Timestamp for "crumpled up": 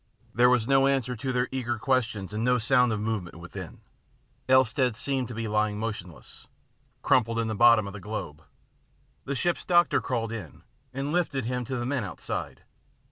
7.03-7.43